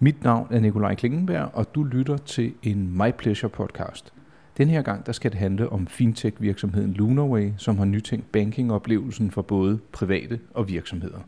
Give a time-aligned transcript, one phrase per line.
[0.00, 4.12] Mit navn er Nikolaj Klingenberg, og du lytter til en My Pleasure podcast.
[4.56, 9.42] Den her gang der skal det handle om fintech-virksomheden Lunarway, som har nytænkt banking-oplevelsen for
[9.42, 11.18] både private og virksomheder.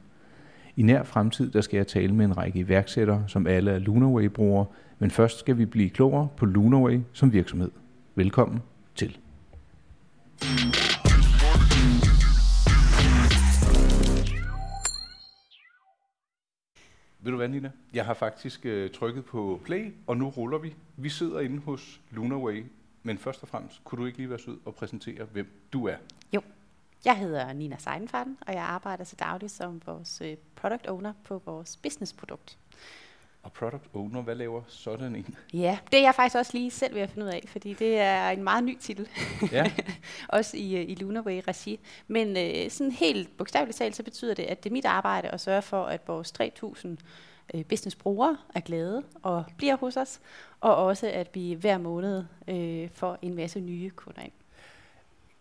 [0.77, 4.67] I nær fremtid der skal jeg tale med en række iværksættere, som alle er Lunarway-brugere,
[4.99, 7.71] men først skal vi blive klogere på Lunarway som virksomhed.
[8.15, 8.61] Velkommen
[8.95, 9.19] til.
[17.23, 17.71] Ved du hvad, Nina?
[17.95, 20.75] Jeg har faktisk øh, trykket på play, og nu ruller vi.
[20.97, 22.65] Vi sidder inde hos Lunaway,
[23.03, 25.97] men først og fremmest, kunne du ikke lige være sød og præsentere, hvem du er?
[26.33, 26.43] Jo,
[27.05, 31.43] jeg hedder Nina Seidenfaden, og jeg arbejder til daglig som vores øh, product owner på
[31.47, 32.59] vores businessprodukt.
[33.43, 35.35] Og product owner, hvad laver sådan en?
[35.53, 37.99] Ja, det er jeg faktisk også lige selv ved at finde ud af, fordi det
[37.99, 39.09] er en meget ny titel.
[39.53, 39.73] Ja.
[40.29, 41.81] også i, øh, i Lunarway regi.
[42.09, 45.41] Men øh, sådan helt bogstaveligt talt, så betyder det, at det er mit arbejde at
[45.41, 46.89] sørge for, at vores 3.000
[47.55, 50.21] øh, businessbrugere er glade og bliver hos os,
[50.61, 54.33] og også at vi hver måned øh, får en masse nye kunder ind.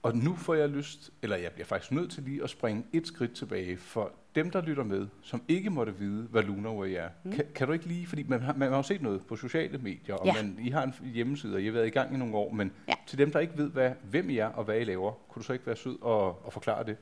[0.04, 3.08] Og nu får jeg lyst, eller jeg bliver faktisk nødt til lige at springe et
[3.08, 7.10] skridt tilbage, for dem, der lytter med, som ikke måtte vide, hvad Lunarway er.
[7.24, 7.32] Mm.
[7.32, 9.78] Kan, kan du ikke lige, fordi man har, man har jo set noget på sociale
[9.78, 10.34] medier, og Ja.
[10.34, 12.72] man, I har en hjemmeside, og I har været i gang i nogle år, men
[12.88, 12.94] Ja.
[13.08, 15.46] til dem, der ikke ved, hvad, hvem I er og hvad I laver, kunne du
[15.46, 16.98] så ikke være sød og, og forklare det?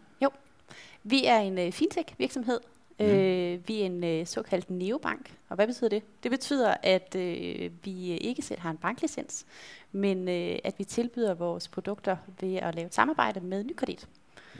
[1.04, 2.59] Vi er en øh, fintech-virksomhed.
[3.00, 3.06] Mm.
[3.06, 5.38] Øh, vi er en øh, såkaldt neobank.
[5.50, 6.03] Og hvad betyder det?
[6.23, 9.45] Det betyder, at øh, vi øh, ikke selv har en banklicens,
[9.92, 14.08] men øh, at vi tilbyder vores produkter ved at lave et samarbejde med Nykredit.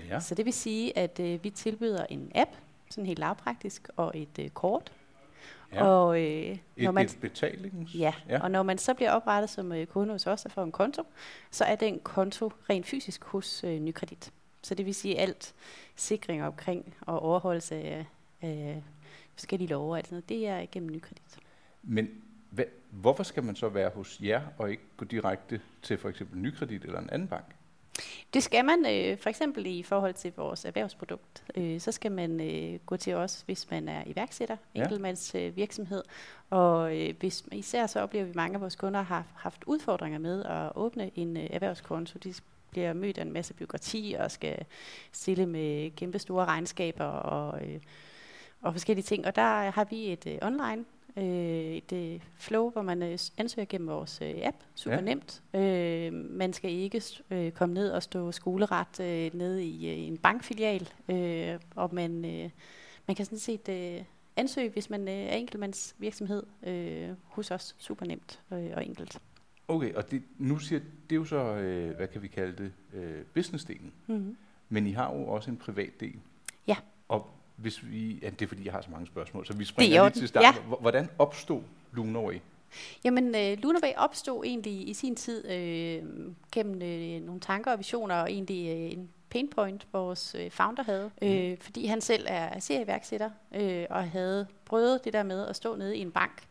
[0.10, 0.20] Ja.
[0.20, 2.52] Så det vil sige, at øh, vi tilbyder en app,
[2.90, 4.92] sådan helt lavpraktisk, og et øh, kort.
[5.74, 5.86] ja.
[5.86, 7.96] Og, øh, et, når man, et betalings...
[7.96, 8.14] ja, ja.
[8.36, 10.72] ja, og når man så bliver oprettet som øh, kunde hos os og får en
[10.72, 11.04] konto,
[11.52, 14.32] så er den konto rent fysisk hos øh, Nykredit.
[14.62, 15.54] Så det vil sige alt
[15.96, 18.06] sikring omkring og overholdelse af,
[18.42, 18.84] af
[19.36, 21.38] forskellige love og alt sådan noget, det er igennem Nykredit.
[21.84, 22.10] Men
[22.50, 26.40] hvad, hvorfor skal man så være hos jer, og ikke gå direkte til for eksempel
[26.40, 27.46] Nykredit eller en anden bank?
[28.34, 31.44] Det skal man øh, for eksempel i forhold til vores erhvervsprodukt.
[31.56, 34.82] Øh, så skal man øh, gå til os, hvis man er iværksætter, Ja.
[34.82, 36.04] enkeltmands øh, virksomhed.
[36.50, 40.20] Og øh, hvis, især så oplever vi, at mange af vores kunder har haft udfordringer
[40.20, 42.20] med at åbne en øh, erhvervskonto.
[42.20, 42.34] De
[42.72, 44.66] bliver mødt af en masse byråkrati og skal
[45.12, 47.80] stille med kæmpe store regnskaber og, øh,
[48.62, 49.26] og forskellige ting.
[49.26, 50.86] Og der har vi et øh, online
[51.18, 51.24] øh,
[51.76, 54.58] et øh, flow, hvor man øh, ansøger gennem vores øh, app.
[54.76, 55.02] Super Ja.
[55.02, 55.44] nemt.
[55.54, 57.02] Øh, man skal ikke
[57.32, 62.26] øh, komme ned og stå skoleret øh, nede i øh, en bankfilial, øh, og man,
[62.26, 62.50] øh,
[63.08, 64.04] man kan sådan set øh,
[64.36, 67.76] ansøge, hvis man øh, er enkeltmands virksomhed øh, hos os.
[67.78, 69.20] Super nemt øh, og enkelt.
[69.68, 72.72] Okay, og det, nu siger det er jo så, øh, hvad kan vi kalde det,
[72.94, 73.94] øh, businessdelen.
[74.08, 74.38] Mm-hmm.
[74.70, 76.16] Men I har jo også en privat del.
[76.68, 76.76] Ja.
[77.08, 79.66] Og hvis vi, ja, det er fordi, jeg har så mange spørgsmål, så vi er
[79.68, 80.62] springer lige til starten.
[80.62, 80.68] Ja.
[80.68, 82.36] Hvor- Hvordan opstod Lunarway?
[83.04, 86.04] Jamen, øh, Lunarway opstod egentlig i sin tid øh,
[86.52, 90.84] gennem øh, nogle tanker og visioner, og egentlig øh, en pain point, vores øh, founder
[90.84, 95.56] havde, øh, fordi han selv er serieværksætter, øh, og havde prøvet det der med at
[95.56, 96.44] stå nede i en bank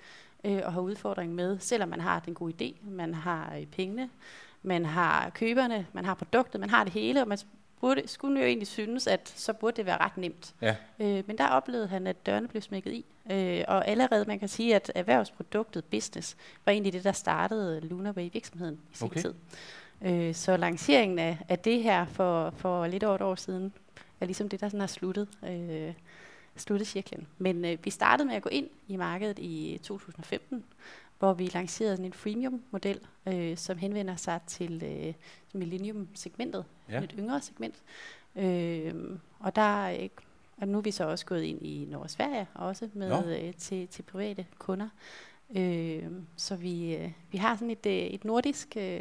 [0.45, 4.11] øh, og have udfordring med, selvom man har den gode idé, man har øh, pengene,
[4.63, 7.39] man har køberne, man har produktet, man har det hele, og man
[7.87, 10.55] burde, skulle jo egentlig synes, at så burde det være ret nemt.
[10.63, 10.77] Ja.
[10.99, 13.05] Øh, men der oplevede han, at dørene blev smækket i.
[13.31, 18.29] Øh, og allerede, man kan sige, at erhvervsproduktet business var egentlig det, der startede Lunarway
[18.33, 19.21] virksomheden i sin Okay.
[19.21, 19.35] tid.
[20.03, 23.73] Øh, så lanceringen af, af det her for, for lidt over et år siden,
[24.21, 25.93] er ligesom det, der sådan har sluttet, øh,
[26.57, 27.27] sluttet cirklen.
[27.39, 30.65] Men øh, vi startede med at gå ind i markedet i 2015,
[31.19, 35.15] hvor vi lancerede en freemium-model, øh, som henvender sig til øh,
[35.55, 37.03] millennium-segmentet, Ja.
[37.03, 37.83] et yngre segment.
[38.37, 38.95] Øh,
[39.39, 40.09] og der øh,
[40.57, 43.55] og nu er vi så også gået ind i Norge og Sverige, også med øh,
[43.55, 44.89] til, til private kunder.
[45.57, 46.03] Øh,
[46.37, 49.01] så vi, øh, vi har sådan et, øh, et nordisk, øh,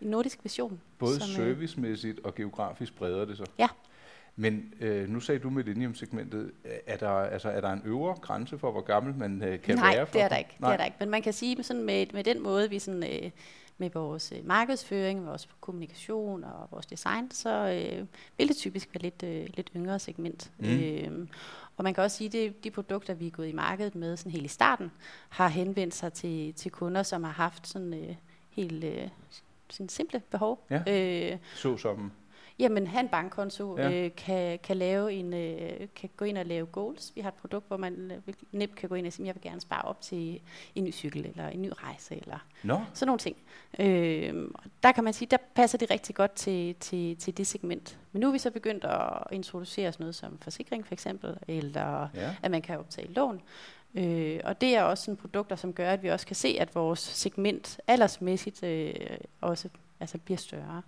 [0.00, 0.80] en nordisk vision.
[0.98, 3.46] Både som, øh, servicemæssigt og geografisk breder det sig.
[3.58, 3.68] Ja.
[4.40, 6.52] Men øh, nu sagde du Millennium-segmentet.
[6.86, 9.94] Er der, altså, er der en øvre grænse for, hvor gammel man øh, kan Nej,
[9.94, 10.06] være?
[10.06, 10.56] For det er der ikke.
[10.58, 10.70] Nej.
[10.70, 10.96] Det er der ikke.
[11.00, 13.30] Men man kan sige sådan med, med den måde, vi sådan, øh,
[13.78, 18.06] med vores øh, markedsføring, vores kommunikation og vores design, så øh,
[18.38, 20.50] vil det typisk være lidt, øh, lidt yngre segment.
[20.58, 20.68] Mm.
[20.68, 21.28] Øh,
[21.76, 24.32] og man kan også sige, at de produkter, vi er gået i markedet med sådan
[24.32, 24.90] helt i starten,
[25.28, 28.14] har henvendt sig til, til kunder, som har haft sådan øh,
[28.50, 29.08] helt øh,
[29.70, 30.66] sådan simple behov.
[30.70, 30.82] Ja.
[31.32, 32.12] Øh, Så som...
[32.58, 33.90] Jamen, have en bankkonto, Ja.
[33.90, 37.12] øh, kan, kan, lave en, øh, kan gå ind og lave goals.
[37.14, 39.42] Vi har et produkt, hvor man øh, nemt kan gå ind og sige, jeg vil
[39.42, 40.40] gerne spare op til
[40.74, 43.36] en ny cykel, eller en ny rejse, eller Nå, sådan nogle ting.
[43.78, 47.46] Øh, og der kan man sige, der passer det rigtig godt til, til, til det
[47.46, 47.98] segment.
[48.12, 52.08] Men nu er vi så begyndt at introducere sådan noget som forsikring for eksempel, eller
[52.14, 52.34] ja.
[52.42, 53.40] at man kan optage lån.
[53.94, 56.74] Øh, og det er også sådan produkter, som gør, at vi også kan se, at
[56.74, 58.94] vores segment aldersmæssigt øh,
[59.40, 59.68] også
[60.00, 60.82] altså bliver større.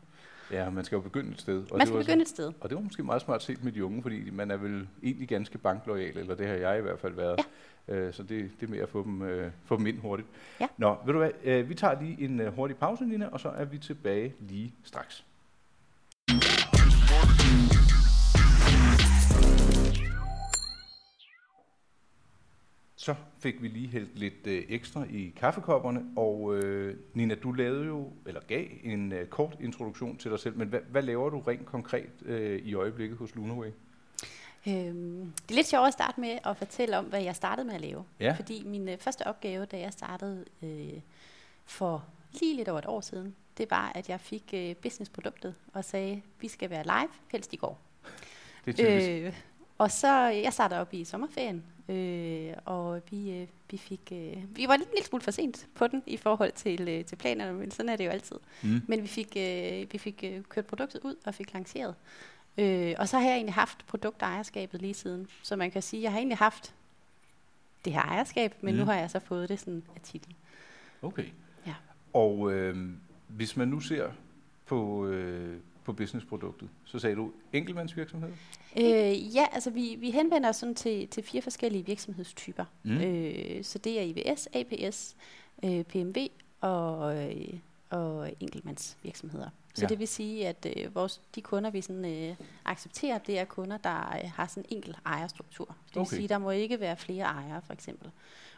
[0.53, 1.65] Ja, man skal jo begynde et sted.
[1.71, 2.53] Og man skal begynde så, et sted.
[2.61, 5.29] Og det var måske meget smart set med de unge, fordi man er vel egentlig
[5.29, 7.41] ganske banklojal, eller det har jeg i hvert fald været.
[7.89, 7.95] Ja.
[7.95, 10.29] Øh, så det, det er med at få dem, øh, få dem ind hurtigt.
[10.61, 10.67] Ja.
[10.77, 13.49] Nå, ved du hvad, øh, vi tager lige en øh, hurtig pause, Nina, og så
[13.49, 15.25] er vi tilbage lige straks.
[23.01, 27.87] Så fik vi lige hældt lidt øh, ekstra i kaffekopperne, og øh, Nina, du lavede
[27.87, 31.41] jo, eller gav en øh, kort introduktion til dig selv, men hvad, hvad laver du
[31.41, 33.69] rent konkret øh, i øjeblikket hos Lunaway?
[34.67, 37.75] Øhm, det er lidt sjovt at starte med at fortælle om, hvad jeg startede med
[37.75, 38.05] at lave.
[38.21, 38.33] Ja.
[38.33, 41.01] Fordi min øh, første opgave, da jeg startede øh,
[41.65, 45.85] for lige lidt over et år siden, det var, at jeg fik øh, businessproduktet og
[45.85, 47.81] sagde, vi skal være live, helst i går.
[48.65, 49.11] Det er typisk.
[49.11, 49.41] Øh,
[49.79, 54.69] og så, jeg startede op i sommerferien, øh, og vi, øh, vi fik, øh, vi
[54.69, 57.71] var lidt lille smule for sent på den i forhold til, øh, til planerne, men
[57.71, 58.37] sådan er det jo altid.
[58.63, 58.83] Mm.
[58.87, 61.95] Men vi fik, øh, vi fik øh, kørt produktet ud og fik lanceret.
[62.59, 65.29] Øh, og så har jeg egentlig haft produktejerskabet lige siden.
[65.43, 66.75] Så man kan sige, jeg har egentlig haft
[67.85, 68.81] det her ejerskab, men mm.
[68.81, 70.35] nu har jeg så fået det sådan af titel.
[71.03, 71.27] Okay.
[71.67, 71.75] Ja.
[72.13, 72.91] Og øh,
[73.29, 74.11] hvis man nu ser
[74.67, 76.69] på, øh, på businessproduktet.
[76.85, 78.31] Så sagde du enkeltmandsvirksomhed?
[78.77, 82.65] Øh, ja, altså vi, vi henvender os sådan til, til fire forskellige virksomhedstyper.
[82.83, 83.01] Mm.
[83.01, 85.17] Øh, så det er IVS, APS,
[85.65, 86.17] øh, PMV
[86.61, 87.55] og, øh,
[87.91, 89.49] og enkeltmandsvirksomheder.
[89.75, 89.89] Så ja.
[89.89, 93.77] det vil sige, at øh, vores, de kunder, vi sådan, øh, accepterer, det er kunder,
[93.77, 95.65] der øh, har sådan en enkelt ejerstruktur.
[95.65, 96.17] Det vil okay.
[96.17, 98.11] sige, der må ikke være flere ejere, for eksempel.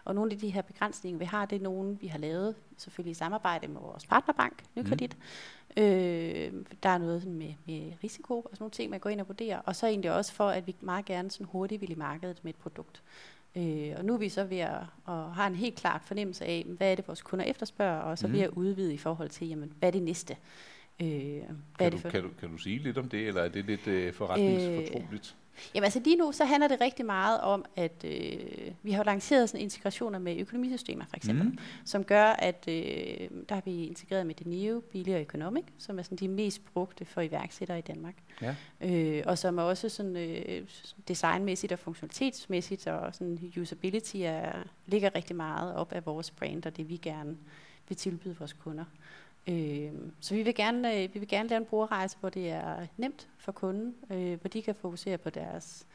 [0.05, 3.11] Og nogle af de her begrænsninger, vi har, det er nogle, vi har lavet selvfølgelig
[3.11, 5.17] i samarbejde med vores partnerbank, Nykredit.
[5.77, 5.83] Mm.
[5.83, 6.53] Øh,
[6.83, 9.59] der er noget med, med risiko og sådan nogle ting, man går ind og vurderer.
[9.59, 12.55] Og så egentlig også for, at vi meget gerne sådan hurtigt vil i markedet med
[12.55, 13.03] et produkt.
[13.57, 16.65] Øh, og nu er vi så ved at, at have en helt klart fornemmelse af,
[16.67, 18.33] hvad er det, vores kunder efterspørger, og så mm.
[18.33, 20.37] ved at udvide i forhold til, jamen, hvad er det næste?
[21.01, 21.45] Øh, hvad
[21.79, 22.09] kan, er det for?
[22.09, 25.37] Du, kan, du, kan du sige lidt om det, eller er det lidt øh, forretningsfortroligt?
[25.37, 25.42] Øh,
[25.75, 28.39] Jamen altså lige nu, så handler det rigtig meget om, at øh,
[28.83, 31.59] vi har lanceret sådan integrationer med økonomisystemer for eksempel, mm.
[31.85, 32.75] som gør, at øh,
[33.49, 37.05] der har vi integreret med Denio, Billy og Economic, som er sådan de mest brugte
[37.05, 38.15] for iværksættere i Danmark.
[38.43, 38.55] Ja.
[38.81, 40.69] Øh, og som er også sådan øh,
[41.09, 44.53] designmæssigt og funktionalitetsmæssigt og sådan usability er,
[44.87, 47.37] ligger rigtig meget op af vores brand og det vi gerne
[47.89, 48.85] vil tilbyde vores kunder.
[49.49, 52.87] Øh, så vi vil, gerne, øh, vi vil gerne lave en brugerrejse, hvor det er
[52.97, 55.87] nemt for kunden, øh, hvor de kan fokusere på deres,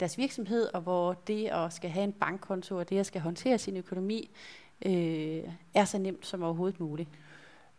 [0.00, 3.58] deres virksomhed, og hvor det at skal have en bankkonto, og det at skal håndtere
[3.58, 4.30] sin økonomi,
[4.86, 5.42] øh,
[5.74, 7.08] er så nemt som overhovedet muligt.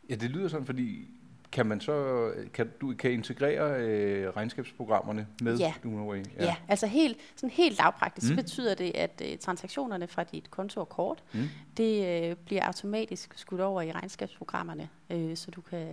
[0.09, 1.09] Ja, det lyder sådan, fordi
[1.51, 5.73] kan man så kan du kan integrere øh, regnskabsprogrammerne med ja.
[5.83, 6.17] Lunaway?
[6.17, 6.45] Ja.
[6.45, 8.35] ja, altså helt sådan helt lavpraktisk mm.
[8.35, 11.41] betyder det at øh, transaktionerne fra dit konto og kort, mm.
[11.77, 15.87] det øh, bliver automatisk skudt over i regnskabsprogrammerne, øh, så du kan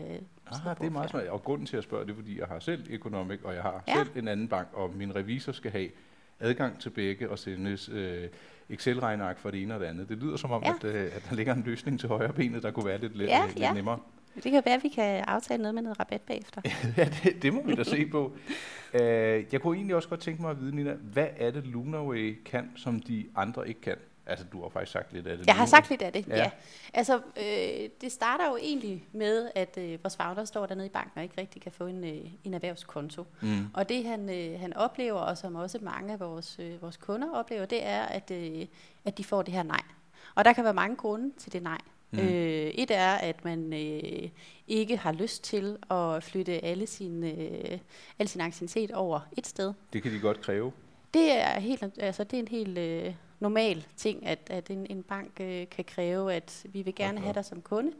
[0.66, 1.26] Ah, det er meget smart.
[1.26, 3.84] Og grunden til at spørge det er fordi jeg har selv Economic og jeg har
[3.88, 3.94] ja.
[3.94, 5.88] selv en anden bank og min revisor skal have
[6.40, 8.28] adgang til begge og sendes øh,
[8.70, 10.08] Excel-regneark for det ene og det andet.
[10.08, 10.72] Det lyder som om, ja.
[10.74, 13.30] at, øh, at der ligger en løsning til højre benet, der kunne være lidt, lidt,
[13.30, 13.72] ja, lidt ja.
[13.72, 13.98] nemmere.
[14.44, 16.60] Det kan være, at vi kan aftale noget med noget rabat bagefter.
[16.96, 18.32] ja, det, det må vi da se på.
[18.94, 19.00] Uh,
[19.52, 22.70] jeg kunne egentlig også godt tænke mig at vide, Nina, hvad er det Lunaway kan,
[22.76, 23.96] som de andre ikke kan?
[24.28, 25.46] Altså, du har faktisk sagt lidt af det.
[25.46, 25.58] Jeg nu.
[25.58, 26.36] har sagt lidt af det, ja.
[26.36, 26.50] ja.
[26.94, 31.12] Altså, øh, det starter jo egentlig med, at øh, vores founder står dernede i banken
[31.16, 33.26] og ikke rigtig kan få en, øh, en erhvervskonto.
[33.40, 33.66] Mm.
[33.74, 37.30] Og det, han, øh, han oplever, og som også mange af vores, øh, vores kunder
[37.32, 38.66] oplever, det er, at, øh,
[39.04, 39.82] at de får det her nej.
[40.34, 41.78] Og der kan være mange grunde til det nej.
[42.10, 42.18] Mm.
[42.18, 42.26] Øh,
[42.74, 44.28] et er, at man øh,
[44.68, 47.78] ikke har lyst til at flytte alle sin, øh,
[48.18, 49.72] al sin aktivitet over et sted.
[49.92, 50.72] Det kan de godt kræve.
[51.14, 55.02] Det er, helt, altså, det er en helt øh, normal ting, at, at en, en
[55.02, 57.24] bank øh, kan kræve, at vi vil gerne okay.
[57.24, 57.92] have dig som kunde,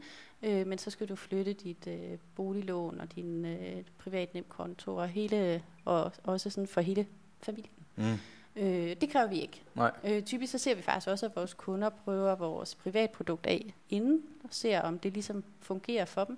[0.43, 5.63] øh, men så skal du flytte dit øh, boliglån og din øh, privatnemkonto og hele,
[5.85, 7.07] og også sådan for hele
[7.41, 7.73] familien.
[7.95, 8.17] Mm.
[8.55, 9.63] Øh, det kræver vi ikke.
[9.75, 9.91] Nej.
[10.03, 14.23] Øh, typisk så ser vi faktisk også, at vores kunder prøver vores privatprodukt af inden,
[14.43, 16.37] og ser om det ligesom fungerer for dem.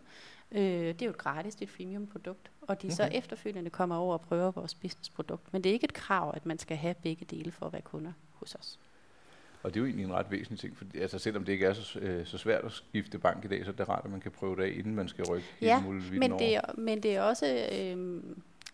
[0.51, 2.95] Øh, det er jo et gratis, det er et freemium produkt, og de okay.
[2.95, 5.53] så efterfølgende kommer over og prøver vores businessprodukt.
[5.53, 7.81] Men det er ikke et krav, at man skal have begge dele for at være
[7.81, 8.79] kunder hos os.
[9.63, 11.73] Og det er jo egentlig en ret væsentlig ting, for altså selvom det ikke er
[11.73, 14.21] så, øh, så svært at skifte bank i dag, så er det rart, at man
[14.21, 17.15] kan prøve det af, inden man skal rykke ja, hele men det, er, men det
[17.15, 17.69] er også...
[17.73, 18.23] Øh,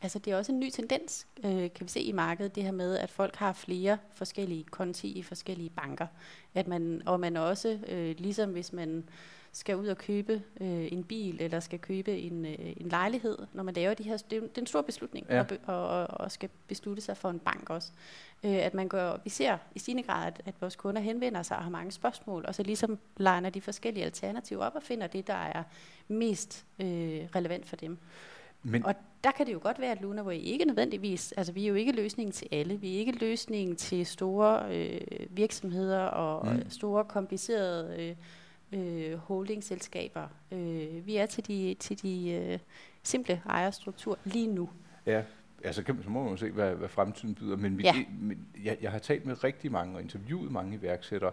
[0.01, 2.71] Altså det er også en ny tendens, øh, kan vi se i markedet, det her
[2.71, 6.07] med, at folk har flere forskellige konti i forskellige banker.
[6.53, 9.03] At man, og man også, øh, ligesom hvis man
[9.51, 13.63] skal ud og købe øh, en bil, eller skal købe en, øh, en lejlighed, når
[13.63, 15.39] man laver de her, det er, en stor beslutning, Ja.
[15.39, 17.91] og, be- og, og, og skal beslutte sig for en bank også.
[18.43, 21.57] Øh, at man går, vi ser i stigende grad, at, at vores kunder henvender sig
[21.57, 25.27] og har mange spørgsmål, og så ligesom legner de forskellige alternativer op og finder det,
[25.27, 25.63] der er
[26.07, 26.87] mest øh,
[27.35, 27.97] relevant for dem.
[28.63, 28.95] Men, Og
[29.27, 31.91] der kan det jo godt være, at Lunaway ikke nødvendigvis, altså vi er jo ikke
[31.91, 36.69] løsningen til alle, vi er ikke løsningen til store øh, virksomheder og Mm.
[36.69, 38.15] store komplicerede
[38.71, 40.27] øh, øh, holdingselskaber.
[40.51, 42.59] Øh, vi er til de, til de øh,
[43.03, 44.69] simple ejerstrukturer lige nu.
[45.05, 45.23] Ja,
[45.63, 47.55] altså kan, så må man jo se, hvad, hvad fremtiden byder.
[47.57, 47.93] Men, vi, Ja.
[48.19, 51.31] men jeg, jeg har talt med rigtig mange og interviewet mange iværksættere,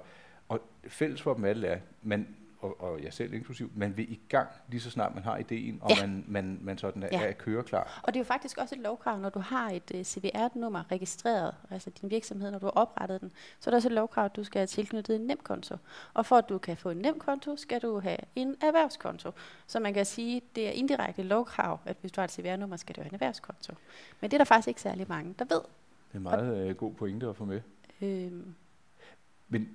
[0.49, 2.29] og fælles for dem alle er, man,
[2.65, 5.79] og, og jeg selv inklusiv, man vil i gang lige så snart man har ideen,
[5.83, 6.07] og Ja.
[6.07, 7.23] man, man, man sådan er, Ja.
[7.29, 8.01] er køreklar.
[8.03, 11.55] Og det er jo faktisk også et lovkrav, når du har et uh, CVR-nummer registreret,
[11.71, 14.37] altså din virksomhed, når du har oprettet den, så er der også et lovkrav, at
[14.37, 15.77] du skal have tilknyttet en nemkonto.
[16.15, 19.31] Og for at du kan få en nemkonto, skal du have en erhvervskonto.
[19.67, 22.97] Så man kan sige, det er indirekte lovkrav, at hvis du har et CVR-nummer, skal
[22.97, 23.73] du have en erhvervskonto.
[24.21, 25.61] Men det er der faktisk ikke særlig mange, der ved.
[26.13, 27.61] Det er meget øh, god pointe at få med.
[28.03, 28.55] Øhm,
[29.49, 29.69] Men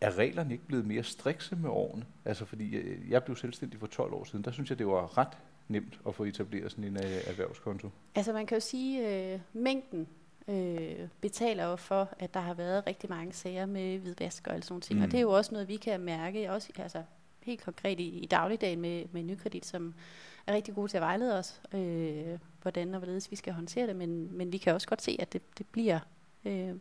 [0.00, 2.04] er, er reglerne ikke blevet mere strikse med årene?
[2.24, 5.18] Altså fordi jeg, jeg blev selvstændig for 12 år siden, der synes jeg, det var
[5.18, 5.38] ret
[5.68, 7.90] nemt at få etableret sådan en øh, erhvervskonto.
[8.14, 10.08] altså man kan jo sige, øh, mængden
[10.48, 14.64] øh, betaler jo for, at der har været rigtig mange sager med hvidvask og alle
[14.64, 14.98] sådan ting.
[14.98, 15.04] Mm.
[15.04, 17.02] Og det er jo også noget, vi kan mærke, også altså,
[17.42, 19.94] helt konkret i, i dagligdagen med, med nykredit, som
[20.46, 23.96] er rigtig gode til at vejlede os, øh, hvordan og hvorledes vi skal håndtere det,
[23.96, 26.00] men, men vi kan også godt se, at det, det bliver,
[26.44, 26.74] øh,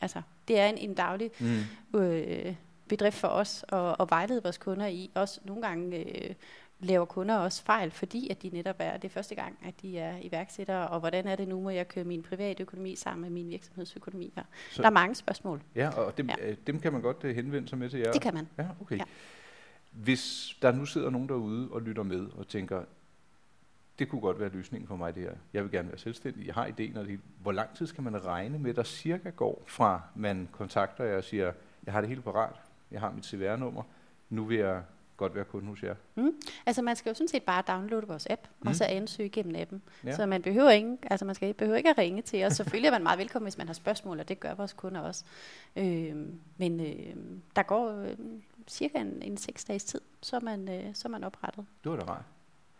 [0.00, 1.98] altså det er en, en daglig Mm.
[2.00, 2.54] øh,
[2.88, 5.10] bedrift for os at, at vejlede vores kunder i.
[5.14, 5.96] Også nogle gange
[6.28, 6.34] øh,
[6.80, 9.98] laver kunder også fejl, fordi at de netop er, det er første gang, at de
[9.98, 13.30] er iværksættere, og hvordan er det nu, må jeg køre min private økonomi sammen med
[13.30, 14.42] min virksomhedsøkonomi her.
[14.70, 15.62] Så- Der er mange spørgsmål.
[15.74, 16.48] Ja, og dem, Ja.
[16.48, 16.54] ja.
[16.66, 18.12] dem kan man godt øh, henvende sig med til jer.
[18.12, 18.48] Det kan man.
[18.58, 18.98] Ja, okay.
[18.98, 19.04] Ja.
[19.92, 22.82] Hvis der nu sidder nogen derude og lytter med og tænker,
[23.98, 25.32] det kunne godt være løsningen for mig det her.
[25.52, 26.46] Jeg vil gerne være selvstændig.
[26.46, 26.96] Jeg har ideen.
[26.96, 31.04] Og det, hvor lang tid skal man regne med, der cirka går fra man kontakter
[31.04, 31.52] jer og siger,
[31.86, 32.56] jeg har det hele parat.
[32.90, 33.82] Jeg har mit CVR-nummer.
[34.30, 34.82] Nu vil jeg
[35.16, 35.94] godt være kunde hos jer.
[36.66, 38.54] Altså man skal jo sådan set bare downloade vores app, mm.
[38.62, 38.68] Mm.
[38.68, 39.82] og så ansøge gennem appen.
[40.04, 40.16] Ja.
[40.16, 42.52] Så man behøver ikke, altså man skal, behøver ikke at ringe til os.
[42.52, 45.24] Selvfølgelig er man meget velkommen, hvis man har spørgsmål, og det gør vores kunder også.
[45.76, 47.16] Øhm, men øh,
[47.56, 48.16] der går øh,
[48.68, 51.66] cirka en, en seks dages tid, så er man, øh, så er man oprettet.
[51.84, 52.24] Det var da rart.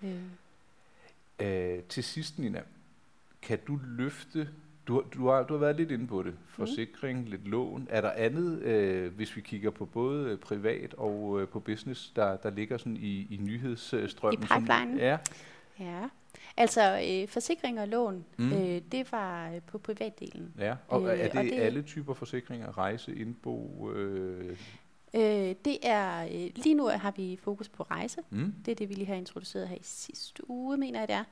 [0.02, 0.20] Øh.
[1.42, 2.60] Øh, til sidst, Nina,
[3.42, 4.48] kan du løfte,
[4.88, 7.26] du, du, har, du har været lidt inde på det, forsikring, mm.
[7.30, 7.86] lidt lån.
[7.90, 12.10] Er der andet, øh, hvis vi kigger på både øh, privat og øh, på business,
[12.16, 14.42] der, der ligger sådan i, i nyhedsstrømmen?
[14.42, 14.98] I pipelinen?
[14.98, 15.18] Ja,
[15.80, 16.08] Ja,
[16.56, 18.52] altså øh, forsikring og lån, mm.
[18.52, 20.52] øh, det var øh, på privatdelen.
[20.58, 20.74] ja.
[20.88, 22.78] Og Øh, er det, og det- alle typer forsikringer?
[22.78, 23.90] Rejse, indbo?
[23.92, 24.56] Øh,
[25.16, 28.18] Øh, det er, øh, lige nu har vi fokus på rejse.
[28.30, 28.54] mm?
[28.64, 31.24] Det er det, vi lige har introduceret her i sidste uge, mener jeg det er.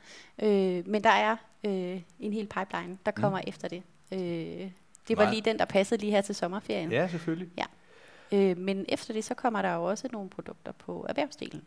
[0.79, 3.49] Øh, men der er øh, en hel pipeline, der kommer mm.
[3.49, 3.83] efter det.
[4.13, 4.71] Øh,
[5.09, 5.31] det var Nej.
[5.33, 6.93] lige den, der passede lige her til sommerferien.
[6.93, 7.49] Ja, selvfølgelig.
[8.33, 11.63] Øh, men efter det, så kommer der jo også nogle produkter på erhvervsdelen.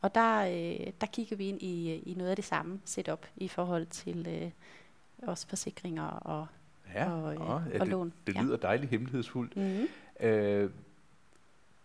[0.00, 3.48] Og der, øh, der kigger vi ind i, i noget af det samme setup i
[3.48, 4.50] forhold til øh,
[5.28, 6.46] også forsikringer og,
[6.94, 8.12] Ja, og, øh, ja og det, lån.
[8.26, 9.56] det lyder dejligt hemmelighedsfuldt.
[9.56, 9.88] Mm-hmm.
[10.28, 10.70] Øh,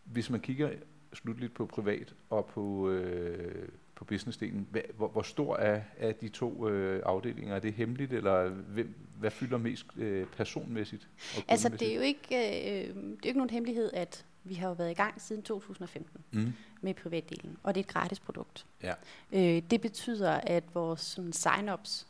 [0.05, 0.69] hvis man kigger
[1.13, 6.29] slutligt på privat og på, øh, på businessdelen, hvad, hvor, hvor stor er, er de
[6.29, 7.55] to øh, afdelinger?
[7.55, 11.09] Er det hemmeligt, eller hvem, hvad fylder mest øh, personmæssigt?
[11.37, 14.53] Og Altså, det er, jo ikke, øh, det er jo ikke nogen hemmelighed, at vi
[14.53, 16.53] har jo været i gang siden 2015 Mm.
[16.81, 18.65] med privatdelen, og det er et gratis produkt.
[18.83, 18.93] Ja.
[19.31, 22.05] Øh, det betyder, at vores sådan, sign-ups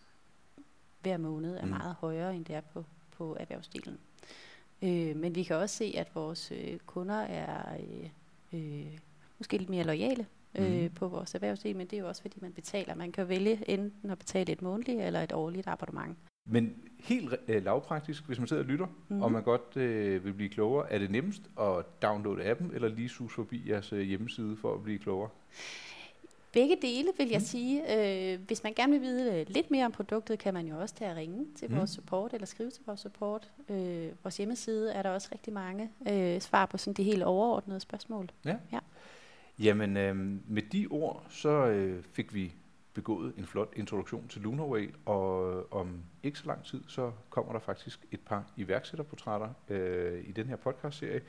[1.01, 1.69] hver måned er mm.
[1.69, 3.97] meget højere, end det er på, på erhvervsdelen.
[4.85, 8.09] Øh, men vi kan også se, at vores øh, kunder er øh,
[8.59, 8.97] øh,
[9.39, 10.25] måske lidt mere lojale
[10.55, 10.89] øh, Mhm.
[10.89, 12.95] på vores erhvervsdel, men det er jo også, fordi man betaler.
[12.95, 16.17] Man kan vælge enten at betale et månedligt eller et årligt abonnement.
[16.47, 19.21] Men helt øh, lavpraktisk, hvis man sidder og lytter, mm.
[19.21, 23.09] Og man godt øh, vil blive klogere, er det nemmest at downloade appen, eller lige
[23.09, 25.29] sus forbi jeres øh, hjemmeside for at blive klogere?
[26.55, 27.45] Begge dele vil jeg Mm.
[27.45, 27.81] sige.
[28.33, 30.95] Øh, hvis man gerne vil vide øh, lidt mere om produktet, kan man jo også
[30.95, 31.77] tage at ringe til Mm.
[31.77, 33.51] vores support eller skrive til vores support.
[33.69, 37.79] Øh, vores hjemmeside er der også rigtig mange øh, svar på sådan de helt overordnede
[37.79, 38.29] spørgsmål.
[39.59, 40.15] Jamen, øh,
[40.47, 42.53] med de ord, så øh, fik vi
[42.93, 47.59] begået en flot introduktion til Lunarway, og om ikke så lang tid, så kommer der
[47.59, 51.21] faktisk et par iværksætterportrætter øh, i den her podcastserie.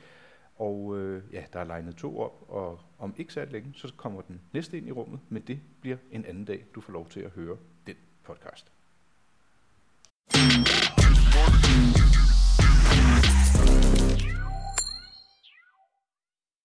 [0.57, 4.21] Og øh, ja, der er legnet to op, og om ikke så længe, så kommer
[4.21, 7.19] den næste ind i rummet, men det bliver en anden dag, du får lov til
[7.19, 8.71] at høre den podcast.